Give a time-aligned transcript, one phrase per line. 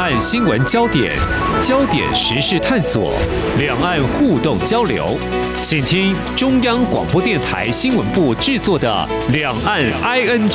[0.00, 1.14] 岸新闻焦点、
[1.62, 3.12] 焦点时事探索、
[3.58, 5.18] 两岸互动交流，
[5.60, 10.48] 请听中央广播电台新闻部制作的《两岸 ING》。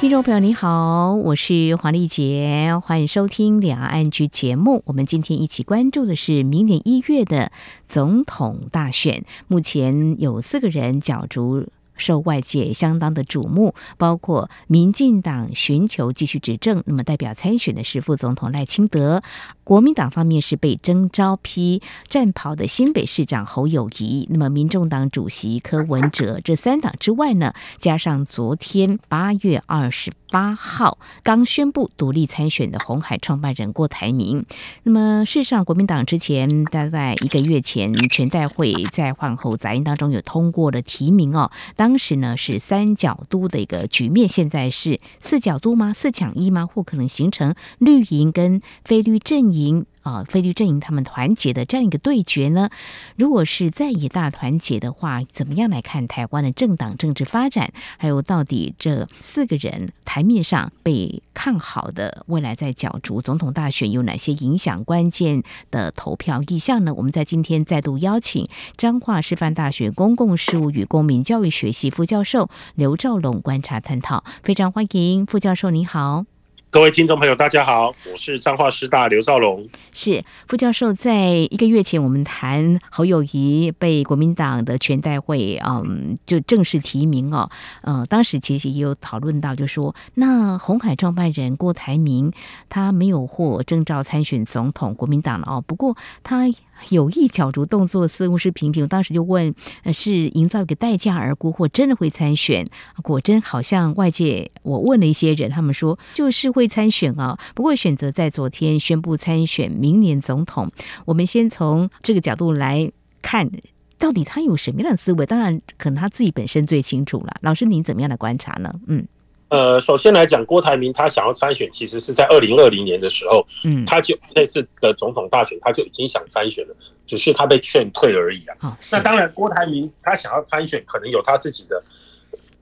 [0.00, 4.82] 听众朋友你好，我是黄丽杰，欢迎收听《两岸 ING》节目。
[4.86, 7.52] 我们今天一起关注的是明年一月的
[7.86, 11.66] 总统大选，目前有四个人角逐。
[12.02, 19.22] 受外界相当的瞩目，包括民进党寻求继续执政，那么代表参选的是副总统赖清德；
[19.64, 26.40] 国民党方面是被征召披战袍的新北市长侯友谊；那么民众党主席柯文哲。
[26.42, 34.46] 这三党之外呢，加上昨天八月二十八号刚宣布独立参选的红海创办人郭台铭。
[34.82, 41.50] 那么事实上，国民党之前大概一个月前全代会在换候杂音当中有通过了提名哦。
[41.76, 45.92] 当时呢是三角都的一个局面，现在是四角都吗？
[45.92, 46.66] 四抢一吗？
[46.66, 52.70] 或可能形成绿营跟非绿阵营啊，菲律阵营他们团结的这样一个对决呢？
[53.16, 57.72] 如果是在野大团结的话，怎么样来看台湾的政党政治发展？
[57.98, 66.92] 还有到底这四个人台面上被看好的未来在角逐总统大选有哪些影响关键的投票意向呢？
[66.94, 76.31] 我们在今天再度邀请彰化师范大学公共事务与公民教育学系副教授刘兆龙观察探讨，非常欢迎副教授，你好。
[76.72, 79.68] 各位听众朋友，大家好，我是彰化师大刘兆龙。
[79.92, 87.50] 是副教授，在一个月前，我们谈侯友宜被国民党的全代会，嗯，就正式提名哦。
[87.82, 92.32] 嗯，当时其实也有讨论到，就说那鸿海创办人郭台铭
[92.70, 95.62] 他没有获征召参选总统，国民党了哦。
[95.66, 96.50] 不过他。
[96.88, 99.54] 有意角逐动作似乎是频频，我当时就问，
[99.84, 102.66] 呃，是营造一个待价而沽，或真的会参选？
[103.04, 107.38] 果真好像外界，我问了一些人，他们说就是会参选啊。
[107.54, 110.70] 不过选择在昨天宣布参选明年总统。
[111.04, 112.90] 我们先从这个角度来
[113.20, 113.50] 看，
[113.98, 115.26] 到底他有什么样的思维？
[115.26, 117.34] 当然，可能他自己本身最清楚了。
[117.40, 118.72] 老师，您怎么样的观察呢？
[118.86, 119.06] 嗯。
[119.48, 126.74] 呃，首先来讲，郭台铭他想要参选，其实是在二零二零年的时候，嗯，他就那次的总统大选，他就已经想参选了，
[127.04, 128.56] 只是他被劝退而已啊。
[128.62, 131.84] 哦、那当然，郭台铭他想要参选，可能有他自己的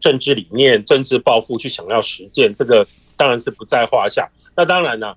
[0.00, 2.84] 政治理念、政治抱负去想要实践，这个
[3.20, 4.26] 当然是不在话下。
[4.56, 5.14] 那当然呢，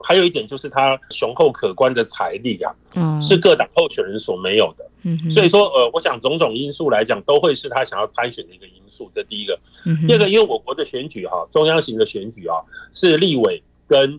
[0.00, 4.84] 还有一点就是他雄厚可观的财力啊，嗯，是各党候选人所没有的。
[5.02, 9.08] 嗯，所以说，呃，我想种种因素来讲，都会是他想要参选的一个因素。
[9.12, 9.56] 这第一个。
[10.04, 12.58] 第二个，因为我国的选举哈，中央型的选举啊，
[12.92, 14.18] 是立委跟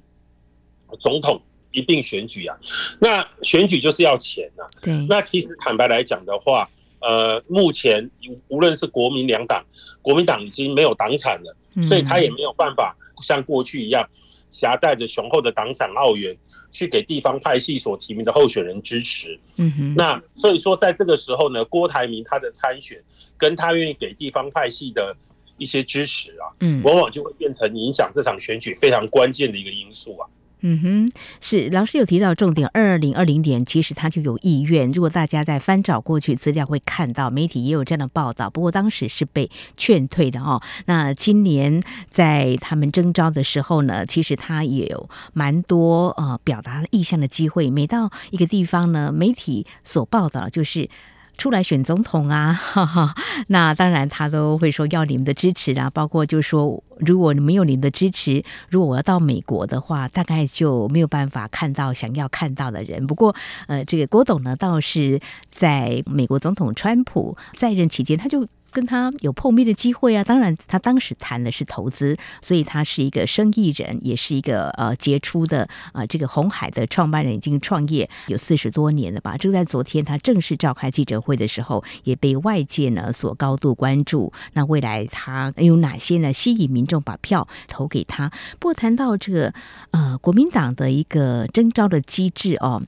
[0.97, 1.41] 总统
[1.71, 2.55] 一并选举啊。
[2.99, 4.63] 那选举就是要钱呐。
[4.81, 4.93] 对。
[5.09, 6.69] 那其实坦白来讲的话，
[7.01, 8.09] 呃，目前
[8.47, 9.61] 无论是国民两党，
[10.01, 11.55] 国民党已经没有党产了，
[11.87, 14.07] 所以他也没有办法像过去一样，
[14.51, 16.37] 携带着雄厚的党产澳元。
[16.73, 22.99] 去给地方派系所提名的候选人支持，嗯哼，那所以说在这个时候呢，郭台铭他的参选
[23.37, 25.15] 跟他愿意给地方派系的
[25.59, 30.27] 一些支持啊，嗯，往往就会变成影响这场选举非常关键的一个因素啊。
[30.65, 34.89] 嗯哼，是老师有提到重点，二零二零年其实他就有意愿。
[34.93, 38.49] 如果大家在翻找过去资料，会看到媒体也有这样的报道。
[38.49, 40.61] 不过当时是被劝退的哦。
[40.85, 47.69] 那今年在他们征召的时候呢，其实他也有蛮多呃表达意向的机会。
[47.69, 50.89] 每到一个地方呢，媒体所报道就是。
[51.37, 53.15] 出来选总统啊，哈哈，
[53.47, 63.05] 那当然他都会说要你们的支持啊，包括就是说，如果没有你们的支持，如果我要到美国的话，大概就没有办法看到想要看到的人。
[63.07, 63.35] 不过，
[63.67, 68.47] 呃，这个郭董呢，倒是在美国总统川普在任期间，他就。
[68.73, 75.63] 跟他有碰面的机会啊，当然他当时谈的是投资，所以他是一个生意人，也是一个呃杰出的
[75.93, 79.37] 啊、呃、这个红海的创办人，已经创业有四十多年了吧。
[79.37, 84.33] 就在昨天他正式召开记者会的时候，也被外界呢所高度关注。
[84.53, 88.29] 那未来他有哪些呢吸引民众把票投给他？
[88.59, 89.53] 不过谈到这个
[89.91, 92.81] 呃国民党的一个征召的机制哦，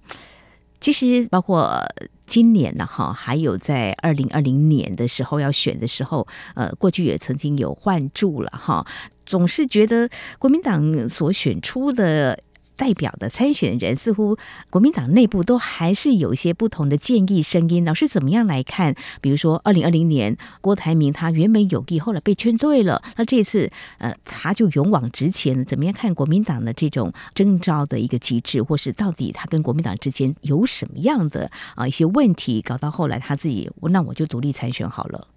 [0.80, 1.86] 其实包括。
[2.26, 8.86] 今年了，哈，还有在二零二零年的时候要选的时候，呃，过去也曾经有换注了，哈，
[9.26, 12.40] 总是觉得国民党所选出的。
[12.76, 14.38] 代表的参选人似乎
[14.70, 17.84] 国民党内部都还是有一些不同的建议声音。
[17.86, 18.96] 老师怎么样来看？
[19.22, 23.02] 比如说，二零二零年郭台铭他原本有意，后来被劝退了。
[23.16, 25.64] 那这次呃，他就勇往直前。
[25.66, 32.62] 怎么样看国民党的这种征召的一个机制，或是到底他跟国民党之间有什么样的啊一些问题？
[32.62, 35.28] 搞到后来他自己，那我就独立参选好了。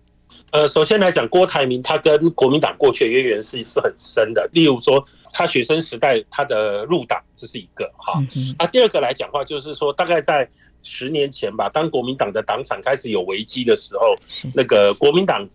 [0.50, 4.48] 呃，首先来讲，郭台铭他跟国民党过去的渊源是是很深的。
[4.52, 8.22] 例如说，他学生时代他的入党，这是一个哈。
[8.56, 10.48] 啊、第二个来讲的话，就是说，大概在
[10.82, 14.16] 十年前吧，当国民党的党产开始有危机的时候，
[14.54, 15.46] 那个国民党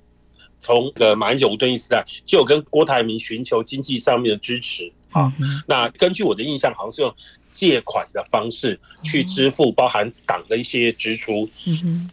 [0.60, 5.34] 从呃马英九、吴敦义时代就有跟郭台铭寻求经济上面的支持啊。
[5.66, 7.16] 那根据我的印象，好像是用
[7.52, 11.50] 借款的方式去支付包含党的一些支出。
[11.66, 12.10] 嗯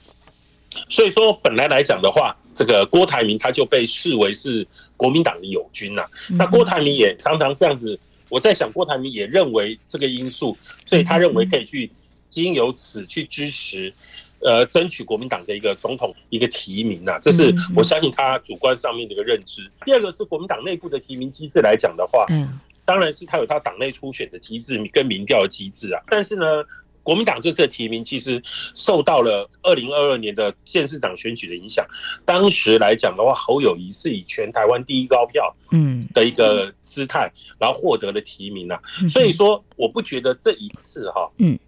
[0.89, 4.67] 所以说，本来来讲的话，这个郭台铭他就被视为是
[4.97, 6.05] 国民党的友军呐。
[6.29, 7.99] 那郭台铭也常常这样子，
[8.29, 11.91] 我在想，郭台铭也认为这个因素，所以他认为可以去
[12.29, 13.93] 经由此去支持，
[14.41, 17.19] 呃，争取国民党的一个总统一个提名呐。
[17.21, 19.71] 这是我相信他主观上面的一个认知。
[19.85, 22.27] 第二个是国民党内部的提名机制来讲的话，
[22.85, 26.03] 当然是他有他党内初选的机制跟民调的机制啊。
[26.09, 26.65] 但是呢。
[27.03, 28.43] 国民党这次的提名其实
[28.75, 31.85] 受到了二零二二年的县市长选举的影响。
[32.25, 38.81] 当时来讲的话，侯友宜是以全台湾第一高票，嗯，的一个姿态，然后获得了提名啊。
[39.09, 41.59] 所以说，我不觉得这一次哈，嗯，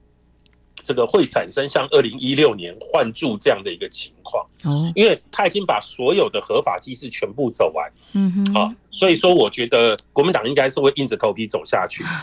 [0.83, 4.47] 这个会产生像二零一六年换柱这样的一个情况。
[4.65, 7.91] 哦，因为他已经把所有的合法机制全部走完。
[8.13, 12.05] 嗯哼，啊，所以说，我觉得国民党应该是会硬着头皮走下去。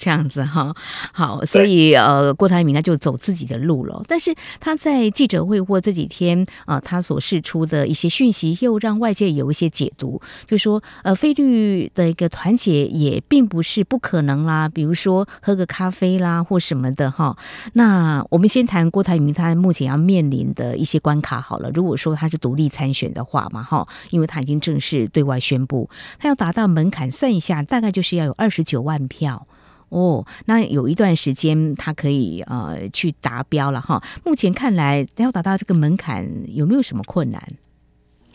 [0.00, 0.74] 这样子哈，
[1.12, 4.02] 好，所以呃，郭台铭他就走自己的路了。
[4.08, 17.36] 但是他在记者会或这几天啊、呃，他所释出的一些讯息，又让外界有一些解读，就说呃，菲律的一个团结也并不是不可能啦，比如说喝个咖啡啦或什么的哈。
[17.74, 21.70] 那我们先谈郭台铭他目前要面临的一些关卡好了。
[21.74, 29.46] 如果说他是独立参选的话嘛哈，因为他已经正式对外宣布，他要达到门槛，算一下大概就是要有二十九万票。
[29.90, 34.02] 哦，那有一段时间他可以呃去达标了哈。
[34.24, 37.40] 目前看来，要达到这个门槛，有没有什么困难？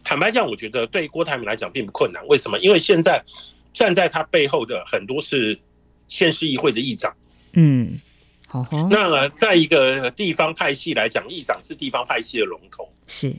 [0.04, 2.26] 坦白讲，我觉得对郭台铭来讲并不困难。
[2.28, 2.60] 为什么？
[2.60, 3.24] 因为现在
[3.74, 5.58] 站在他背后的很多是
[6.08, 7.12] 县市议会的议长。
[7.54, 8.00] 嗯，
[8.48, 8.68] 好。
[8.92, 12.88] 那在一个地方派系来讲，议长是地方派系的龙头。
[13.08, 13.36] 是。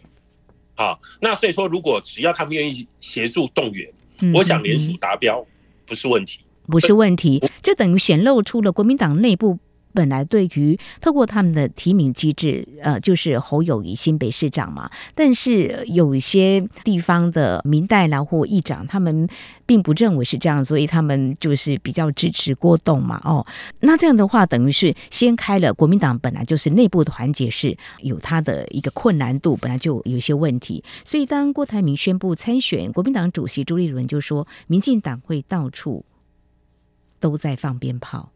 [0.74, 3.88] 好，那所以说，如果只要他们愿意协助动员，
[4.20, 5.44] 嗯、我想联署达标
[5.86, 6.40] 不是问题。
[6.66, 9.58] 不是问题，这等于显露出了国民党内部
[9.92, 14.90] 本来对于透过他们的提名机制，呃，就是侯友谊新北市长嘛。
[15.14, 19.26] 但是有一些地方的民代啦或议长，他们
[19.64, 23.18] 并不认为是这样，所以他们就是比较支持郭栋嘛。
[23.24, 23.46] 哦，
[23.80, 30.84] 那这样的话，等于是掀开了国民党本来就是内部的团结是有它的一个困难度，本来就有一些问题。
[31.06, 36.04] 所以当郭台铭宣布参选，国民党主席朱立伦就说，民进党会到处。
[37.20, 38.30] 都在放鞭炮，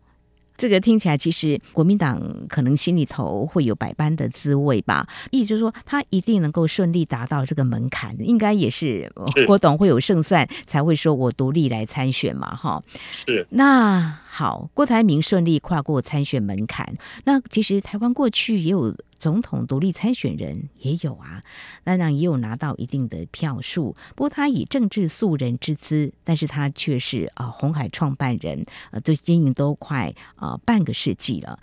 [0.57, 5.09] 这个听起来其实国民党可能心里头会有百般的滋味吧。
[5.31, 9.11] 意思就是说，他一定能够顺利达到这个门槛，应该也是
[9.47, 12.83] 郭董会有胜算才会说我独立来参选嘛，哈。
[13.11, 13.47] 是。
[13.51, 18.95] 那好，郭台铭顺利跨过参选门槛，那其实台湾过去也有。
[19.21, 21.43] 总统独立参选人也有啊，
[21.85, 23.95] 当然也有拿到一定的票数。
[24.17, 31.59] 不过他以政治素人之姿，但是他却是啊红海创办人，呃，这经营都快啊半个世纪了。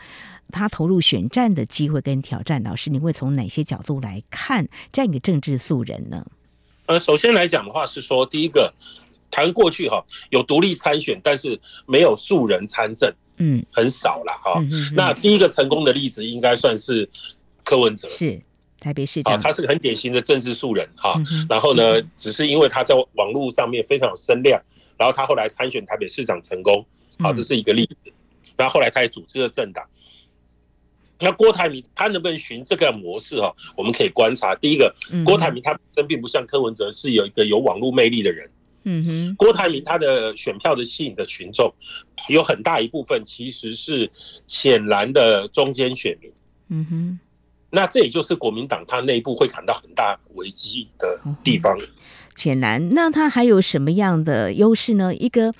[0.51, 6.23] 他投入选战的机会跟挑战，老师你会从哪些角度来看这样一个政治素人呢？
[6.85, 8.71] 呃，首先来讲的话是说，第一个
[9.31, 14.61] 谈过去哈有独立参选，但是没有素人参政，嗯，很少了哈。
[14.93, 17.09] 那第一个成功的例子应该算是。
[17.69, 18.41] 柯文哲是
[18.79, 21.21] 台北市长，啊，他是个很典型的政治素人哈。
[21.49, 24.57] 然后呢，只是因为他在网络上面非常有声量，
[24.95, 26.85] 然后他后来参选台北市长成功，
[27.19, 27.97] 好，这是一个例子。
[28.55, 29.85] 然后后来他也组织了政党。
[31.19, 33.53] 那郭台铭他能不能循这个模式哈？
[33.75, 38.49] 我们可以观察，第一个，郭台铭他本身并不像柯文哲是有一个有网络魅力的人。
[38.89, 41.69] 嗯哼，郭台铭他的选票的吸引的群众
[42.29, 44.09] 有很大一部分其实是
[44.45, 46.31] 浅蓝的中间选民。
[46.69, 47.19] 嗯哼。
[47.69, 51.77] 那这也就是国民党他内部会感到很大危机的地方。
[52.33, 55.13] 浅蓝，那他还有什么样的优势呢？
[55.13, 55.53] 一个，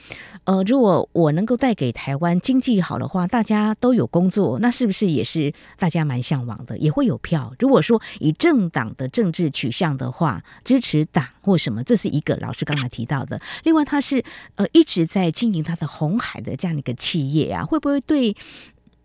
[0.47, 6.77] 呃，如果我能够带给台湾经济好的话，大家都有工作，那是不是也是大家蛮向往的？
[6.77, 7.53] 也会有票。
[7.59, 13.41] 如果说以政党的政治取向的话，支持党或什么，这是一个老师刚才提到的。
[13.65, 14.23] 另外，他是
[14.55, 18.33] 呃一直在经营他的红海的这样一个企业啊，会不会对？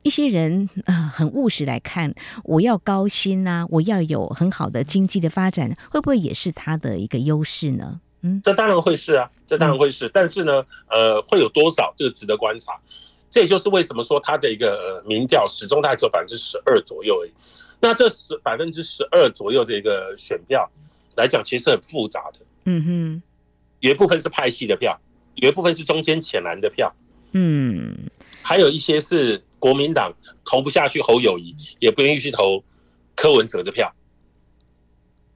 [0.05, 2.13] 一些人、呃，很务实来看，
[2.45, 8.01] 我要高薪啊，我要有很好的经济的发展，会不会也是他的一个优势呢？
[8.23, 12.73] 嗯，这当然会是啊，这当然会是，嗯、但是呢，呃，会有多少这个值得观察。
[13.29, 17.33] 这也就是为什么说他的一个民调始终大概只有百分之十二左右而已。
[17.81, 20.71] 那这十百分之十二左右的一个选票，
[21.17, 22.41] 来讲，其实是很复杂的。
[22.65, 23.23] 嗯哼，
[23.81, 25.01] 有一部分是派系的票，
[25.37, 26.95] 有一部分是中间浅蓝的票。
[27.33, 27.97] 嗯，
[28.43, 30.13] 还有一些是国民党
[30.45, 32.63] 投不下去侯友谊，也不愿意去投
[33.17, 33.91] 柯文哲的票。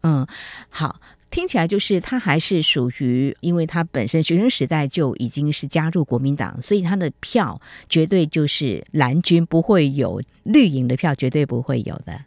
[0.02, 0.24] 嗯，
[0.68, 0.94] 好。
[1.36, 12.18] 听起来就是他还是属于，因为他本身学生时代就已经是加入国民党，所以他的票绝对就是蓝军，不会有绿营的票，绝对不会有的。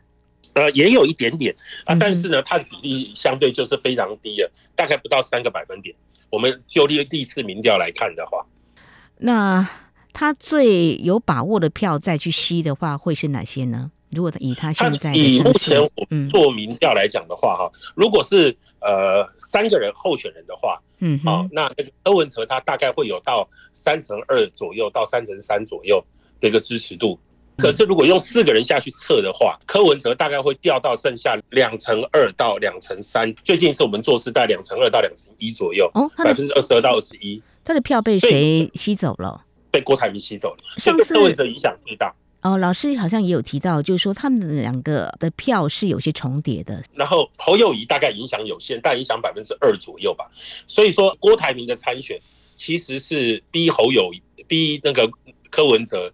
[0.53, 5.95] 呃，也有一点点啊，但是呢，他的比例相对就是非常低了，大概不到三个百分点。
[6.29, 8.45] 我们就第第四民调来看的话，
[9.17, 9.67] 那
[10.13, 13.89] 他最有把握的票再去吸的话，会是哪些呢？
[14.11, 26.03] 如果以他现在以目前我们做民调来讲的话，哈、嗯，如果是呃三个人候选人的话，嗯，好，那那个柯文哲他大概会有到三乘二左右到三乘三左右
[26.39, 27.19] 的一个支持度。
[27.57, 33.33] 可是如果用四个人下去测的话，柯文哲大概会掉到剩下两乘二到两乘三。
[33.43, 37.43] 最近一次我们做是在两乘二到两乘一左右，哦，百分之二十二到二十一。
[37.65, 39.45] 他的票被谁吸走了？
[39.69, 42.15] 被郭台铭吸走了，所以柯文哲影响最大。
[42.41, 46.81] 哦，老师好像也有提到，就是说他们两个的票是有些重叠的。
[46.93, 50.25] 然后侯友谊大概影响有限，但影响百分之二左右吧。
[50.65, 52.17] 所以说郭台铭的参选
[52.55, 55.09] 其实是逼侯友宜，逼那个
[55.51, 56.13] 柯文哲，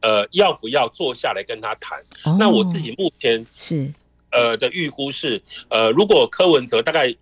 [0.00, 1.98] 呃，要不要坐下来跟他谈？
[2.24, 3.92] 哦、那我自己目前是
[4.30, 7.14] 呃的预估是，呃，如果柯文哲大概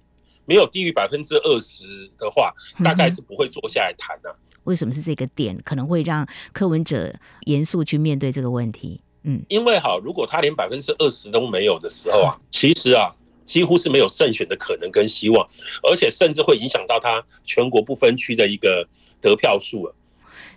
[0.45, 2.53] 没有低于百分之二十的话，
[2.85, 4.37] 大概是不会坐下来谈的、啊。
[4.65, 5.59] 为什么是这个点？
[5.65, 7.15] 可能会让柯文哲
[7.47, 9.01] 严肃去面对这个问题。
[9.23, 15.49] 嗯，因为哈，如果他连百分之二十都没有的时候啊，其实啊，几乎是没有胜选的可能跟希望，
[15.83, 18.87] 而且甚至会影响到他全国不分区的一个
[19.21, 19.95] 得票数了。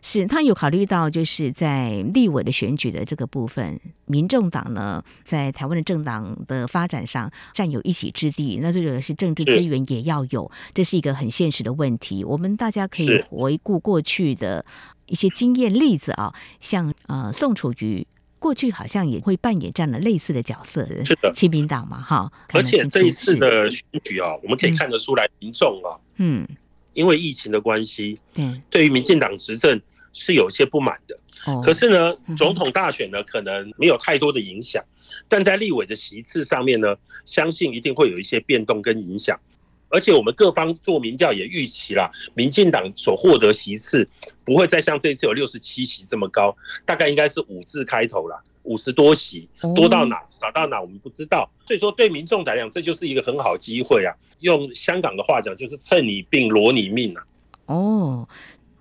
[0.09, 12.23] 是他有考虑到，就是在立委的选举的这个部分，民众党呢，在台湾的政党的发展上占有一席之地，那这个是政治资源也要有，这是一个很现实的问题。
[12.23, 14.65] 我们大家可以回顾过去的
[15.07, 18.07] 一些经验例子啊，像呃宋楚瑜
[18.39, 22.31] 过去好像也会扮演这样的类似的角色的，是的，亲民党嘛，哈。
[22.53, 26.47] 而且这一次的选举啊，我们可以看得出来，民众啊，嗯。
[26.93, 29.79] 因为疫情的关系，对，对于民进党执政
[30.19, 31.17] 是有些不满的。
[31.63, 34.83] 可是呢，总统大选呢，可能没有太多的影响，
[35.29, 36.95] 但在立委的席次上面呢，
[37.25, 39.39] 相信一定会有一些变动跟影响。
[39.89, 44.05] 而且我们各方做民调也预期啦，民进党所获得席次
[44.43, 46.53] 不会再像这一次有六十七席这么高，
[46.85, 51.49] 大概应该是五字开头啦，五十多席，多到哪少到哪我们不知道。
[51.65, 54.13] 所以说对民众来讲，这就是一个很好机会啊。
[54.41, 57.23] 用香港的话讲，就是趁你病罗你命啊。
[57.67, 58.27] 哦，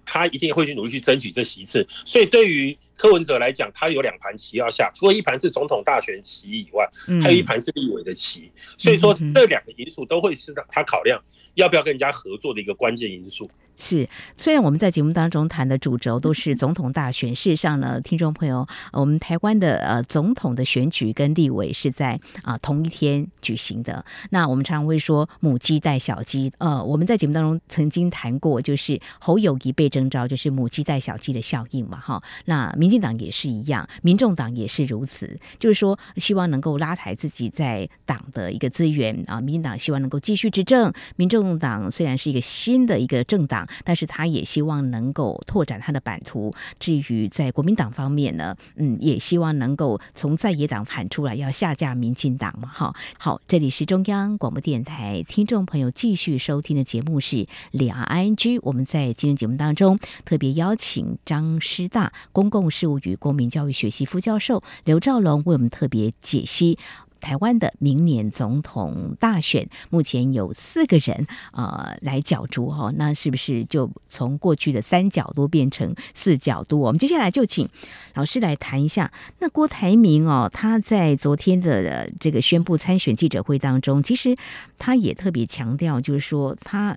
[0.07, 1.87] 他一定会去努力去争取这席次。
[2.05, 6.89] 所以对于柯文哲来讲，他有两盘棋要下，除了一盘是总统大选棋以外，
[7.21, 8.51] 还有一盘是立委的棋。
[8.79, 11.23] 所以说这两个因素都会是他考量
[11.55, 13.51] 要不要跟人家合作的一个关键因素。
[13.79, 24.03] 是，虽然我们在节目当中谈的主轴都是总统大选，事实上呢，听众朋友，我们台湾的呃总统的选举跟立委是在啊、呃、同一天举行的。
[24.31, 32.23] 那我们常常会说母鸡带小鸡，呃，我们在节目当中曾经谈过，就是侯友谊被征召，就是母鸡带小鸡的效应嘛，哈。
[32.47, 39.39] 那民进党也是一样，民众党也是如此，就是说希望能够拉抬自己在党的一个资源啊。
[39.39, 43.66] 民进党希望能够继续执政，民众党虽然是一个新的一个政党。
[43.85, 46.55] 但是他也希望能够拓展他的版图。
[46.79, 52.69] 至于在国民党方面呢，嗯，也希望能够从在野党喊出来，要下架民进党嘛。
[52.69, 58.59] 哈，好，这里是中央广播电台，听众朋友继续收听的节目是两岸 ING。
[58.63, 66.79] 我们在今天节目当中特别邀请张师大公共事务与公民教育学系副教授刘兆龙为我们特别解析。
[67.21, 76.79] 台湾的明年总统大选，目前有四个人呃来角逐哈，那是不是就从过去的三角都变成四角都？
[76.79, 77.69] 我们接下来就请
[78.15, 79.13] 老师来谈一下。
[79.39, 84.37] 那郭台铭哦，他在昨天的这个宣布参选记者会当中，其实
[84.79, 86.97] 他也特别强调，就是说他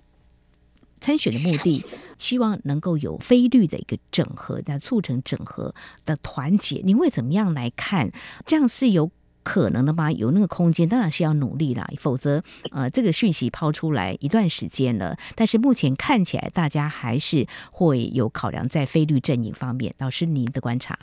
[1.00, 1.84] 参选的目的，
[2.18, 5.74] 希望能够有非绿的一个整合，那促成整合
[6.04, 6.82] 的团结。
[6.84, 8.10] 您会怎么样来看？
[8.44, 9.10] 这样是有。
[9.42, 10.10] 可能的吗？
[10.12, 11.88] 有那个空间，当然是要努力啦。
[11.98, 12.42] 否则，
[12.72, 19.94] 呃，这个讯息抛出来一段时间了，但是目前看起来，大家还是会有考量在非绿阵营方面。
[19.98, 20.98] 老师，您的观察？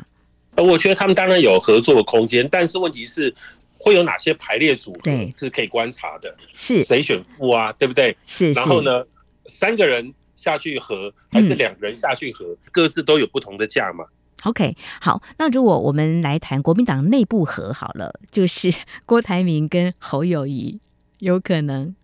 [0.56, 3.34] 呃，我觉得他们当然有合作的空间，但是问题是
[3.78, 6.36] 会有哪些排列组合是可以观察的？
[6.54, 7.72] 是谁选副啊？
[7.74, 8.16] 对不对？
[8.26, 8.54] 是。
[8.54, 9.04] 然后呢，
[9.46, 12.46] 三个人下去合，还是两个人下去合？
[12.46, 14.06] 嗯，各自都有不同的价码。
[14.44, 18.72] OK，好，那如果我们来谈国民党内部和好了，就是
[19.06, 20.80] 郭台铭跟侯友谊
[21.20, 21.96] 有可能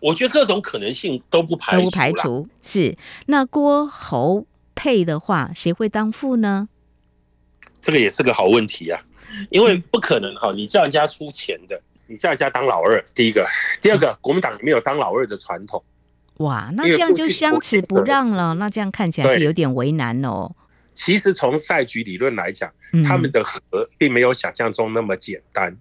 [0.00, 2.48] 我觉得各种可能性都不排除，都不排除。
[2.60, 6.68] 是那郭侯配的话，谁会当副呢？
[7.80, 9.00] 这个也是个好问题啊，
[9.50, 13.46] 因为不可能哈，你叫人家出钱的，你叫人家当老二，第一个，
[13.80, 15.82] 第二个，国民党没有当老二的传统。
[16.38, 20.50] 哇，那这样就相持不让了，那这样看起来是有点为难哦。
[20.96, 22.72] 其实从赛局理论来讲，
[23.04, 23.60] 他们的和
[23.96, 25.76] 并没有想象中那么简单。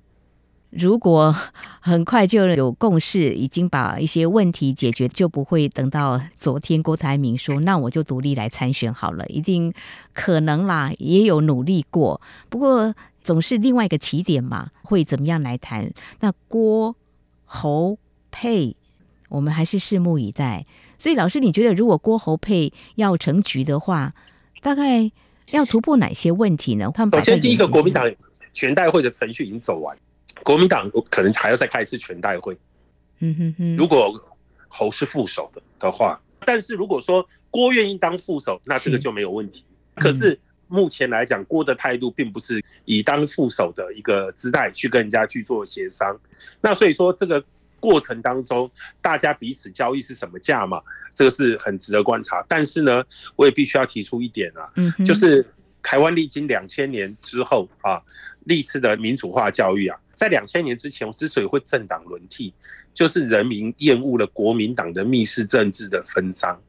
[0.72, 1.34] 如果
[1.80, 9.74] 很快就有共识，已经把一些问题解决，就不会等到昨天郭台铭说：“那我就独立来参选好了。”一定
[10.14, 12.20] 可能啦，也有努力过，
[12.50, 12.94] 不过
[13.24, 15.90] 总是另外一个起点嘛，会怎么样来谈？
[16.20, 16.98] 那郭
[17.46, 17.98] 侯
[18.30, 18.76] 佩，
[19.30, 20.66] 我们还是拭目以待。
[20.98, 24.14] 所以，老师，你觉得如果郭侯佩要成局的话，
[24.66, 25.12] 大概
[25.52, 26.90] 要突破哪些问题呢？
[26.96, 28.12] 他们首先第一个，国民党
[28.52, 29.96] 全代会的程序已经走完。
[30.44, 32.58] 国民党可能还要再开一次全代会，
[33.20, 33.76] 嗯哼哼。
[33.76, 34.20] 如果
[34.68, 39.64] 侯是副手的的话，但是如果说郭愿意当副手，那这个就没有问题。
[39.94, 46.20] 可是目前来讲，郭的态度并不是以当副手的一个姿态去跟人家去做协商。
[46.60, 47.44] 那所以说，这个
[47.86, 50.82] 过程当中，大家彼此交易是什么价嘛，
[51.14, 52.44] 这个是很值得观察。
[52.50, 53.04] 但是呢，
[53.36, 54.66] 我也必须要提出一点啊，
[55.06, 55.46] 就是
[55.84, 58.02] 台湾历经两千年之后啊，
[58.46, 59.96] 历次的民主化教育啊。
[60.16, 62.52] 在两千年之前，我之所以会政党轮替，
[62.92, 66.60] 就是人民厌恶了国民党的密室政治的分赃。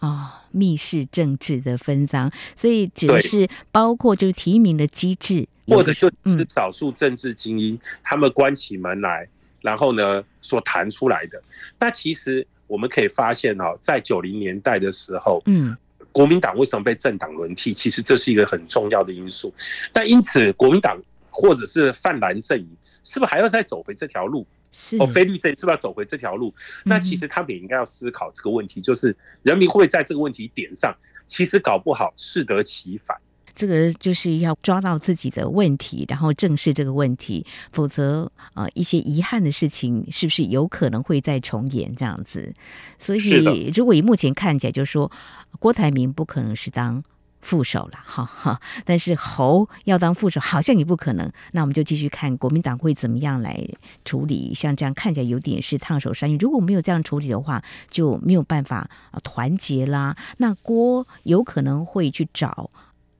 [0.00, 9.28] 哦，密室政治的分赃，所以指的是包括就是提名的机制，或者就是少数政治精英、嗯、他们关起门来，
[9.62, 11.42] 然后呢所弹出来的。
[11.78, 15.76] 那其实我们可以发现哦，在九零年代的时候，嗯，
[16.12, 17.72] 国民党为什么被政党轮替？
[17.72, 19.52] 其实这是一个很重要的因素。
[19.92, 21.00] 但因此，国民党。
[21.30, 22.68] 或者是泛蓝阵营，
[23.04, 24.44] 是不是还要再走回这条路？
[24.72, 26.52] 是哦，非绿阵营是不是要走回这条路？
[26.84, 30.92] 那其实他们也应该要思考这个问题，就是人民会在这个问题点上，
[31.28, 33.16] 其实搞不好适得其反。
[33.58, 42.54] 这个就是要抓到自己的问题，然后正视这个问题，否则啊、呃，一些遗憾的事情是不是有可能会再重演这样子？
[42.98, 45.10] 所以，如果以目前看起来，就是说
[45.58, 47.02] 郭台铭不可能是当。
[47.40, 53.64] 副手了，哈哈，但是侯要当副手好像也不可能，那我们就继续看国民党会怎么样来
[54.04, 54.52] 处理。
[54.52, 58.90] 像这样看起来有点是烫手山芋，如果没有这样处理的话，就没有办法
[59.22, 60.16] 团结啦。
[60.38, 62.70] 那郭有可能会去找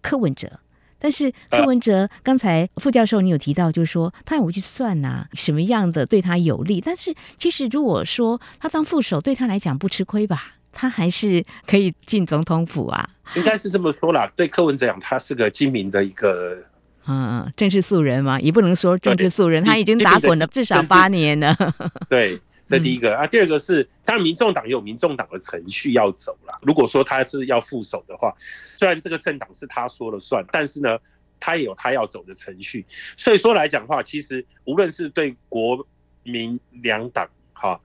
[0.08, 0.50] 柯文哲，
[0.98, 6.80] 但是柯文哲刚才副教授你有提到，就是说他也会去算呐、啊，什么样的对他有利。
[6.80, 10.54] 但是其实如果说他当副手对他来讲不吃亏吧？
[10.72, 14.30] 他还是可以进总统府啊，应该是这么说啦。
[14.36, 16.56] 对柯文哲讲，他是个精明的一个，
[17.06, 21.56] 嗯，政治素人嘛，也不能说政治素人，他已经打滚了至少八年了。
[22.08, 26.56] 对，这第一个啊，第二个是，当然民众党有民众党的程序要走了。
[26.62, 28.32] 如果说他是要副手的话，
[28.78, 30.98] 虽然这个政党是他说了算，但是呢，
[31.40, 32.84] 他也有他要走的程序。
[33.16, 35.84] 所以说来讲的话，其实无论是对国
[36.22, 37.80] 民两党哈。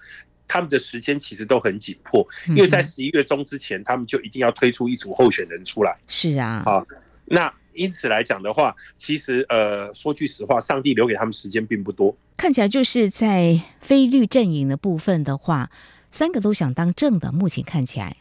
[0.45, 5.97] 他们的时间其实都很紧迫，因为在十一月中之前，他们就一定要推出一组候选人出来。
[6.05, 6.85] 是啊，好，
[7.25, 12.15] 那因此来讲的话，其实呃，说句实话，上帝留给他们时间并不多。
[12.37, 15.69] 看起来就是在非律阵营的部分的话，
[16.11, 17.31] 三个都想当正的。
[17.31, 18.17] 目前看起来，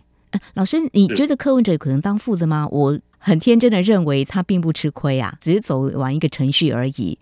[0.54, 2.68] 老师，你觉得柯文哲可能当副的吗？
[2.68, 7.18] 我很天真的认为他并不吃亏啊，只是走完一个程序而已。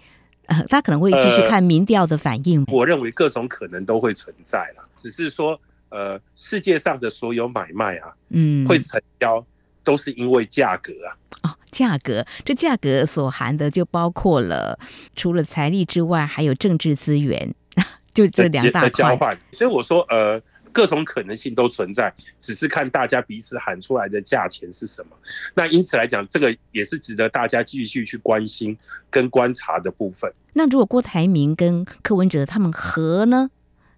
[0.47, 2.61] 呃他可能会继续看民调的反应。
[2.65, 5.59] 呃，我认为各种可能都会存在了，只是说，
[5.91, 9.47] 呃，世界上的所有买卖啊，嗯，会成交
[9.85, 11.15] 都是因为价格啊。
[11.45, 14.79] 哦，价格，这价格所含的就包括了
[15.15, 17.55] 除了财力之外，还有政治资源，
[18.15, 18.91] 就这两大块。
[18.91, 19.39] 交换。
[19.53, 20.41] 所以我说，呃。
[20.73, 25.17] 各种可能性都存在，只是看大家彼此喊出来的价钱是什么。
[25.53, 28.79] 那因此来讲，这个也是值得大家继续去关心
[29.11, 30.33] 跟观察的部分。
[30.53, 33.51] 那如果郭台铭跟柯文哲他们合呢？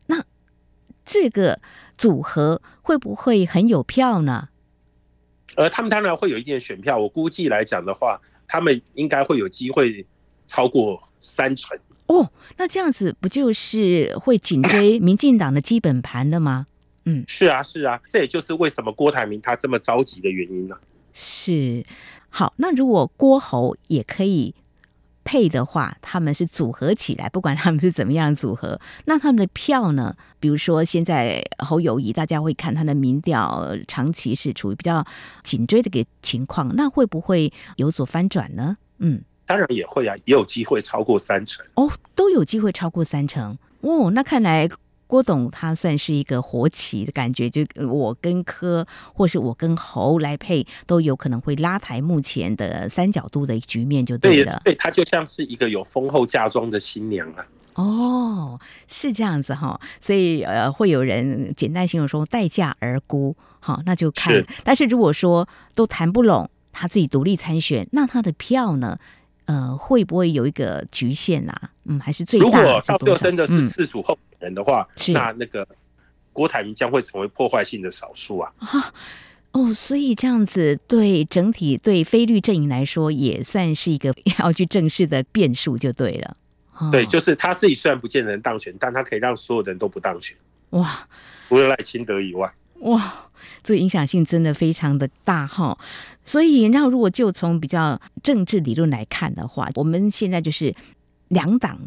[0.06, 0.24] 那
[1.04, 1.60] 这个
[1.94, 4.48] 组合会不会很有票呢？
[5.56, 6.98] 呃，他们当然会有一定的选票。
[6.98, 10.06] 我估计来讲的话，他们应该会有机会
[10.46, 11.78] 超过三成。
[12.06, 16.66] 哦，那这样子不就是会紧追民进党的基本盘了吗？
[17.04, 20.80] 嗯，是啊，是啊，这也就是为什么郭台铭他这么着急的原因呢、啊。
[21.12, 21.84] 是，
[22.30, 24.54] 好，那如果郭侯也可以
[25.24, 30.14] 配的话，他们是组合起来，不管他们是怎么样组合，那他们的票呢？
[30.40, 35.04] 比如说现在侯友谊，大家会看他的民调，长期是处于比较
[35.42, 38.76] 紧追的一个情况，那会不会有所翻转呢？
[38.98, 39.22] 嗯。
[39.44, 44.10] 当然也会啊，也有机会超过三成哦，都有机会超过三成哦。
[44.12, 44.68] 那看来
[45.12, 54.58] 郭董他算是一个活棋的感觉，就我跟柯或是我跟侯来配，都有可能会拉抬目前的三角度的局面，就对了。
[54.64, 57.46] 对，他就像是一个有丰厚嫁妆的新娘啊。
[57.74, 64.34] 哦，是这样子哈，所以呃，会有人简单形容说待价而沽，好，那就看。
[64.34, 68.98] 是但是如果说都谈不拢，他自己独立参选，那他的票呢？
[69.46, 71.70] 呃，会不会有一个局限啊？
[71.84, 72.46] 嗯，还是最大？
[72.46, 75.66] 如果到最后真的是世俗候选人的话，嗯、那那个
[76.32, 78.52] 郭台铭将会成为破坏性的少数啊。
[78.58, 78.94] 啊，
[79.52, 86.36] 哦，所以这样子对整体对非律阵营来说，也算是一个要去正视的变数，就对了。
[86.90, 90.36] 对，就是他自己虽然不见得能当选，但他可以让所有人都不当选。
[90.70, 91.06] 哇，
[91.48, 93.30] 除了赖清德以外，哇，
[93.62, 95.78] 这个影响性真的非常的大哈。
[96.24, 100.74] 所以，那如果就从比较政治理论来看的话，我们现在就是
[101.28, 101.78] 两党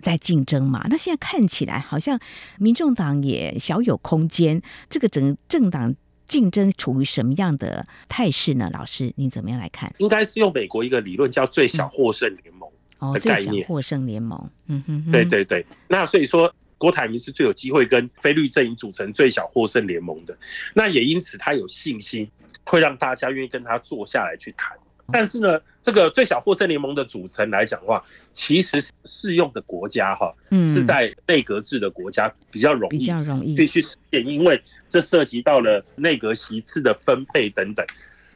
[0.00, 0.86] 在竞争嘛。
[0.88, 2.18] 那现在看起来好像
[2.58, 4.60] 民众党也小有空间。
[4.88, 5.94] 这个整政党
[6.26, 8.70] 竞争处于什么样的态势呢？
[8.72, 9.92] 老师，你怎么样来看？
[9.98, 12.68] 应该是用美国一个理论叫最小获胜联盟。
[12.98, 15.66] 哦，概念获胜联盟，嗯哼，对对对。
[15.88, 20.36] 那所以说，郭台铭是最有机会跟菲律阵营组成最小获胜联盟的。
[20.74, 22.28] 那也因此，他有信心
[22.64, 24.76] 会让大家愿意跟他坐下来去谈。
[25.12, 37.86] 但是呢，这个最小获胜联盟的组成来讲的话，其实适用的国家哈，是在内阁制的国家比较容易，比较容易必须实现，因为这涉及到了内阁席次的分配等等，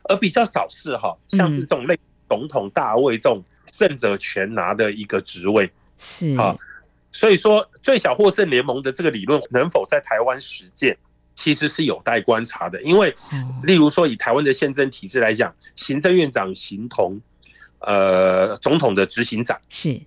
[0.04, 3.44] 而比较少是哈，像是这种类总统大位这种。
[3.72, 6.54] 胜者全拿的一个职位是啊，
[7.16, 10.94] 所以说最小获胜联盟的这个理论能否在台湾实践，
[11.34, 12.80] 其实是有待观察的。
[12.82, 13.16] 因为，
[13.62, 17.18] 例如说以台湾的宪政体制来讲，行政院长形同
[17.78, 19.98] 呃总统的执行长，是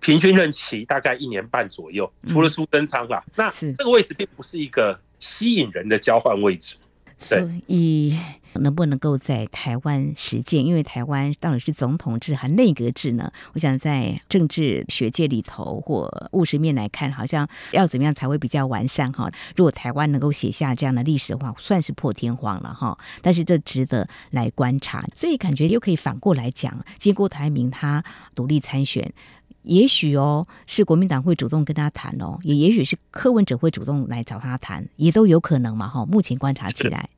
[0.00, 6.76] 平均任期大概一年半左右，除了苏贞昌啦，那这个位置并不是一个吸引人的交换位置。
[7.22, 8.18] 所以
[8.54, 10.66] 能不能够在台湾实践？
[10.66, 13.32] 因为台湾到底是总统制还内阁制呢？
[13.54, 19.30] 我想在政治学界里头或务实面来看，好像要怎么样才会比较完善哈？
[19.56, 22.98] 如果台湾能够写下这样的历史的话，算是破天荒了哈。
[23.22, 28.04] 但是这值得来观察，所以感觉又可以反过来讲，经过台铭他
[28.34, 29.12] 独立参选。
[29.62, 35.88] 也许哦，是国民党会主动跟他谈哦，也也许是柯文哲会主动来找他谈，也都有可能嘛。
[35.88, 37.08] 哈，目前观察起来。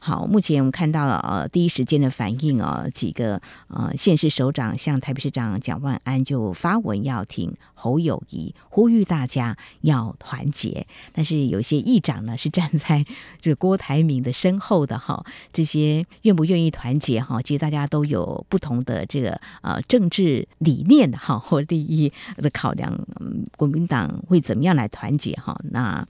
[0.00, 10.86] 好，目前我们看到了呃第一时间的反应啊，几个呃县市首长，像台北市长蒋万安就发文要挺侯友谊，呼吁大家要团结。
[11.12, 13.04] 但是有些议长呢是站在
[13.40, 17.40] 这个郭台铭的身后的哈，这些愿不愿意团结哈？
[17.42, 22.98] 其实大家都有不同的这个呃政治理念哈或利益的考量，
[23.56, 25.58] 国民党会怎么样来团结哈？
[25.70, 26.06] 那。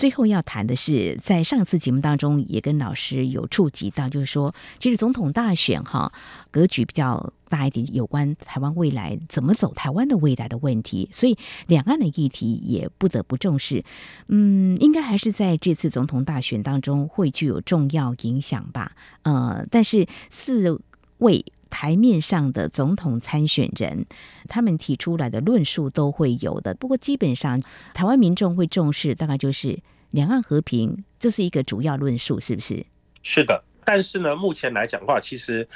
[0.00, 6.10] 最后要谈的是，在上次节目当中也跟老师有触及到，就是说，其实总统大选哈
[6.50, 11.36] 格局比较大一点，有关台湾未来怎么走，台湾的未来的问题，所以
[11.66, 13.84] 两岸的议题也不得不重视。
[14.28, 18.92] 嗯，应该还是在这次总统大选当中会具有重要影响吧。
[19.24, 20.80] 呃，但是四
[21.18, 21.44] 位。
[21.70, 24.04] 台面上的总统参选人，
[24.48, 26.74] 他们提出来的论述都会有的。
[26.74, 27.62] 不过，基本上
[27.94, 29.78] 台湾民众会重视，大概就是
[30.10, 32.84] 两岸和平，这是一个主要论述，是不是？
[33.22, 33.64] 是的。
[33.84, 35.66] 但是呢，目前来讲的话，其实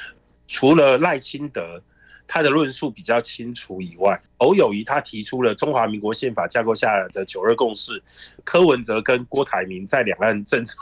[0.46, 1.82] 除了赖清德
[2.26, 8.02] 他的论述比较清楚以外，侯友宜他提出了中华民国宪法架构下的九二共识，
[8.44, 10.76] 柯文哲跟郭台铭在两岸政策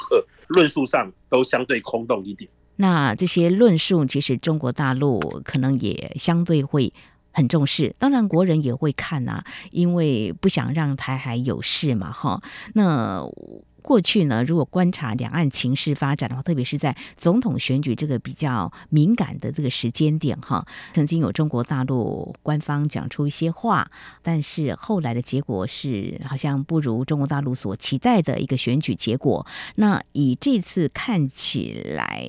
[0.48, 2.50] 论述上都相对空洞一点。
[2.76, 6.92] 那这些论述，其实中国大陆可能也相对会
[7.32, 12.42] 很重视，当然国人也会看啊，因为不想让台海有事嘛，哈。
[12.74, 13.26] 那。
[13.82, 23.90] 过去呢，如果观察两岸情势发展的话，特别是在总统选举这个比较敏感的这个时间点，哈，曾经有中国大陆官方讲出一些话，
[24.22, 29.44] 但是后来的结果是好像不如中国大陆所期待的一个选举结果。
[29.74, 32.24] 那以这次看起来，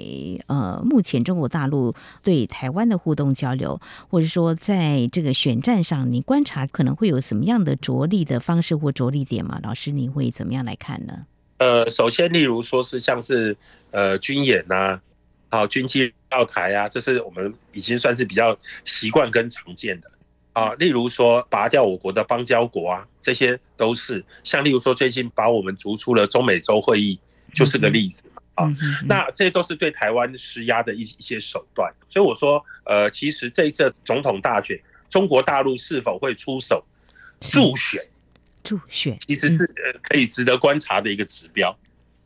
[0.48, 9.60] 呃，目前中国大陆对台湾的互动交流，或者说在这个选战上，你观察可能会有什么样的着力的方式或着力点吗？
[9.62, 11.26] 老师，你会怎么样来看呢？
[11.64, 13.56] 呃，首先，例如说是像是
[13.92, 15.02] 呃军演呐、啊，
[15.50, 20.12] 好军机绕台啊，这是我们已经算是比较习惯跟常见的
[20.52, 20.74] 啊。
[20.74, 27.18] 例如说拔掉我国的邦交国啊，这些都是像例如说最近把我们逐出了中美洲会议，
[27.54, 28.24] 就是个例子
[28.56, 28.68] 啊。
[29.06, 31.90] 那这些都是对台湾施压的一一些手段。
[32.06, 36.84] 所以我说，呃，其实这一次总统大选，中国大陆是否会出手
[37.40, 38.06] 助选？
[38.64, 41.78] 助选其实是呃可以值得观察的一个指标。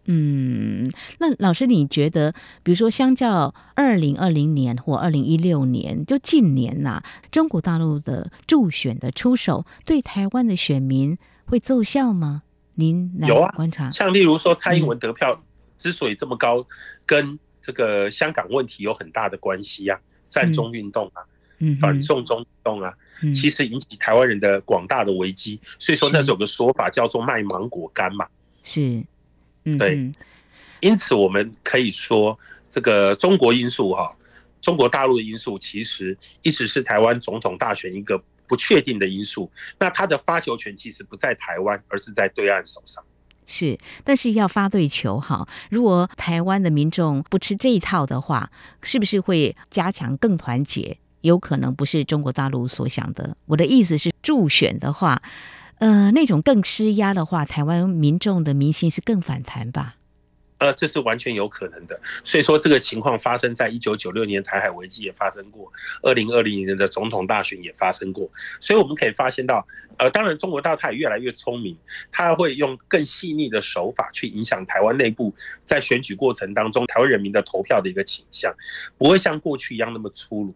[0.10, 12.43] 嗯，那老师你觉得，比如说相较二零二零年或二零一六年，就近年呐、啊，中国大陆的助选的出手，对台湾的选民会奏效吗？
[12.76, 15.43] 您来观察，有啊，像例如说蔡英文得票
[15.78, 16.65] 之所以这么高，嗯、
[17.06, 21.30] 跟这个香港问题有很大的关系呀、啊，善终运动啊，嗯、
[21.80, 22.93] 反送中运动啊，
[23.24, 28.28] 嗯、其实引起台湾人的广大的危机，所以说那时候有个说法叫做卖芒果干嘛，
[28.63, 29.04] 是。
[29.78, 30.10] 对，
[30.80, 32.39] 因此我们可以说，
[32.70, 34.10] 这个中国因素哈，
[34.62, 38.17] 中国大陆的因素其实一直是台湾总统大选一个
[38.48, 39.52] 不确定的因素。
[39.78, 43.04] 那它的发球权其实不在台湾，而是在对岸手上。
[43.46, 45.46] 是，但是要发对球哈。
[45.70, 48.50] 如果台湾的民众不吃这一套的话，
[48.84, 50.98] 是不是会加强更团结？
[51.21, 53.36] 有可能不是中国大陆所想的。
[53.45, 55.21] 我的意思是，助选的话。
[55.80, 59.96] 呃，那种更施压的话，台湾民众的民心是更反弹吧？
[60.60, 62.00] 呃，这是完全有可能的。
[62.24, 68.30] 所以说，这个情况发生在一九九六年台海危机也发生过，二零二零年的总统大选也发生过。
[68.60, 69.65] 所以我们可以发现到，
[69.98, 71.78] 呃，当然中国大陆它也越来越聪明，
[72.12, 78.54] 它会用更细腻的手法去影响台湾内部在选举过程当中台湾人民的投票的一个倾向，
[78.98, 80.56] 不会像过去一样那么粗鲁。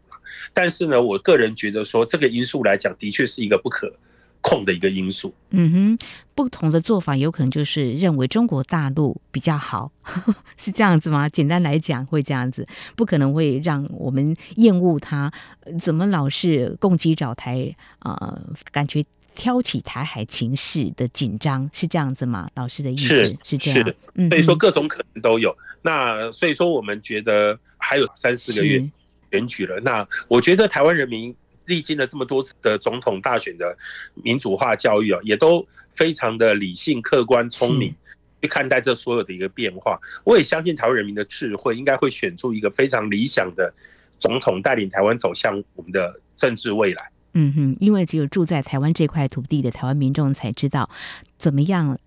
[0.54, 3.94] 但是呢，我个人觉得说，这个因素来讲，的确是一个不可。
[4.42, 9.92] 控的一个因素，嗯哼，不同的做法有可能就是认为中国大陆比较好，
[10.58, 11.30] 是这样子吗？
[11.30, 15.32] 简单来讲会这样子，不可能会让我们厌恶他，
[15.80, 22.50] 怎么老是攻击找台呃，感觉挑起台海情势的紧张，是这样子吗？
[22.56, 25.56] 老师的意思是，是这样，嗯，所以说各种可能都有。
[25.84, 28.84] 那所以说我们觉得还有三四个月
[29.32, 31.36] 选举了，那我觉得台湾人民。
[31.66, 33.78] 历经了这么多次的总统大选的
[34.16, 37.94] 民主化教育啊，也都非常的理性、客观、聪明
[38.42, 40.00] 去看待这所有的一个变化。
[40.24, 43.74] 我也相信台湾人民的智慧，应该会选出一个非常理想的
[44.18, 47.12] 总统，带领台湾走向我们的政治未来。
[47.34, 50.90] 嗯哼，因为只有住在台湾这块土地的台湾民众才知道，
[51.38, 51.98] 怎么样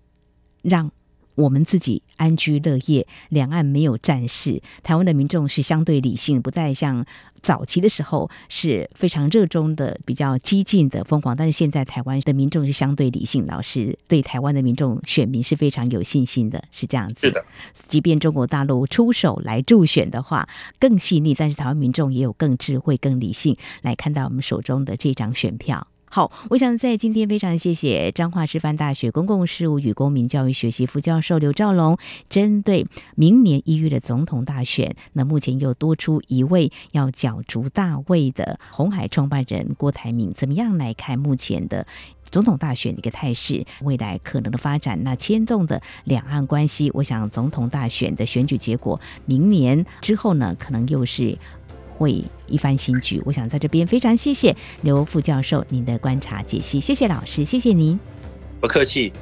[0.61, 0.91] 让
[1.35, 4.61] 我们自己安居乐业，两岸没有战事。
[4.81, 7.05] 台湾的民众是相对理性，不再像。
[7.41, 17.27] 早期的时候是非常热衷的、比较激进的、疯狂，但是现在台湾的民众是相对理性，老师对台湾的民众选民是非常有信心的，是这样子。
[17.27, 25.85] 是的，即便中国大陆出手来助选的话，更细腻，但是台湾民众也有更智慧、更理性来看待我们手中的这张选票。
[26.07, 31.97] 好，我想在今天非常谢谢彰化师范大学公共事务与公民教育学系副教授刘兆龙，
[32.29, 41.85] 针对明年一月的总统大选，那目前又多出一位要角逐大位的红海创办人郭台铭，怎么样来看目前的
[42.31, 51.37] 总统大选的一个态势，未来可能的发展，那牵动的两岸关系，我想总统大选的选举结果，明年之后呢，可能又是。
[51.97, 57.97] 会一番新局，我想在这边非常谢谢刘副教授您的观察解析，谢谢老师，谢谢您，
[58.59, 59.13] 不客气。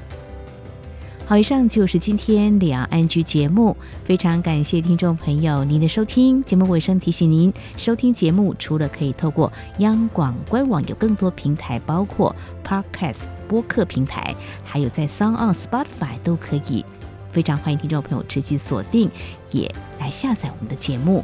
[1.26, 6.44] 好，以上就是今天两岸 ING 节目，非常感谢听众朋友您的收听。
[6.44, 16.84] 节目尾声提醒您，收听节目除了可以透过央广官网，有更多平台，包括 Podcast 播客平台，还有在 Sound On Spotify 都可以。
[17.32, 19.10] 非常欢迎听众朋友持续锁定，
[19.54, 21.24] 也来下载我们的节目。